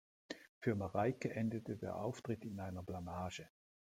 Für 0.57 0.73
Mareike 0.73 1.29
endete 1.29 1.77
der 1.77 1.95
Auftritt 1.97 2.43
in 2.43 2.59
einer 2.59 2.81
Blamage. 2.81 3.47